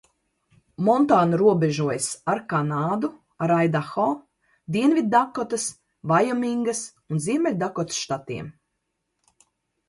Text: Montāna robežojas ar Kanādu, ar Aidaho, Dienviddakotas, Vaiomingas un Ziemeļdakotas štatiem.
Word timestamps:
Montāna 0.85 1.37
robežojas 1.41 2.07
ar 2.33 2.41
Kanādu, 2.53 3.11
ar 3.47 3.53
Aidaho, 3.57 4.07
Dienviddakotas, 4.77 5.67
Vaiomingas 6.13 6.83
un 7.13 7.23
Ziemeļdakotas 7.27 8.01
štatiem. 8.07 8.51